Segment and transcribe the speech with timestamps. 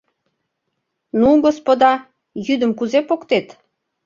[1.19, 1.91] —Ну, господа,
[2.45, 3.47] йӱдым кузе поктет?